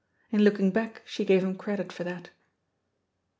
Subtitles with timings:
[0.31, 2.31] In looking back, she gave him credit for that.